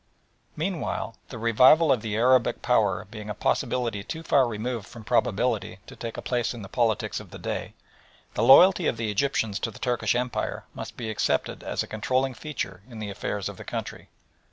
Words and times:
Meanwhile 0.55 1.15
the 1.29 1.37
revival 1.37 1.91
of 1.91 2.01
the 2.01 2.15
Arabic 2.15 2.63
power 2.63 3.05
being 3.11 3.29
a 3.29 3.35
possibility 3.35 4.03
too 4.03 4.23
far 4.23 4.47
removed 4.47 4.87
from 4.87 5.03
probability 5.03 5.77
to 5.85 5.95
take 5.95 6.17
a 6.17 6.23
place 6.23 6.55
in 6.55 6.63
the 6.63 6.67
politics 6.67 7.19
of 7.19 7.29
the 7.29 7.37
day, 7.37 7.75
the 8.33 8.41
loyalty 8.41 8.87
of 8.87 8.97
the 8.97 9.11
Egyptians 9.11 9.59
to 9.59 9.69
the 9.69 9.77
Turkish 9.77 10.15
Empire 10.15 10.65
must 10.73 10.97
be 10.97 11.11
accepted 11.11 11.61
as 11.61 11.83
a 11.83 11.87
controlling 11.87 12.33
feature 12.33 12.81
in 12.89 12.97
the 12.97 13.11
affairs 13.11 13.47
of 13.47 13.57
the 13.57 13.63
country. 13.63 14.09